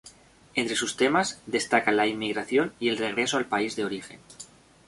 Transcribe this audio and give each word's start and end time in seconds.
Entre 0.55 0.75
sus 0.75 0.97
temas 0.97 1.39
destacan 1.45 1.95
la 1.95 2.07
inmigración 2.07 2.73
y 2.79 2.89
el 2.89 2.97
regreso 2.97 3.37
al 3.37 3.45
país 3.45 3.75
de 3.75 3.85
origen. 3.85 4.19